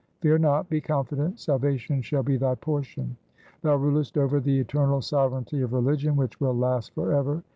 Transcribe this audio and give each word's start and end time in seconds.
Fear 0.21 0.39
not; 0.39 0.67
be 0.67 0.81
confident; 0.81 1.37
salvation 1.37 2.01
shall 2.01 2.23
be 2.23 2.35
.thy 2.35 2.55
portion. 2.55 3.17
Thou 3.61 3.75
rulest 3.75 4.17
over 4.17 4.39
the 4.39 4.59
eternal 4.59 4.99
sovereignty 5.03 5.61
of 5.61 5.73
religion 5.73 6.15
which 6.15 6.41
will 6.41 6.57
last 6.57 6.91
for 6.95 7.13
ever. 7.13 7.43